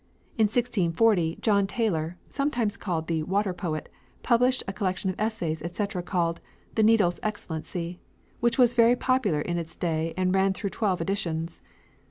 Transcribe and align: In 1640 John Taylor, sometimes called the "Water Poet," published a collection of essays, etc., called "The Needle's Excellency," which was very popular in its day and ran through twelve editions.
In 0.35 0.45
1640 0.45 1.37
John 1.41 1.67
Taylor, 1.67 2.17
sometimes 2.27 2.75
called 2.75 3.05
the 3.05 3.21
"Water 3.21 3.53
Poet," 3.53 3.87
published 4.23 4.63
a 4.67 4.73
collection 4.73 5.11
of 5.11 5.15
essays, 5.19 5.61
etc., 5.61 6.01
called 6.01 6.41
"The 6.73 6.81
Needle's 6.81 7.19
Excellency," 7.21 7.99
which 8.39 8.57
was 8.57 8.73
very 8.73 8.95
popular 8.95 9.41
in 9.41 9.59
its 9.59 9.75
day 9.75 10.15
and 10.17 10.33
ran 10.33 10.53
through 10.53 10.71
twelve 10.71 11.01
editions. 11.01 11.61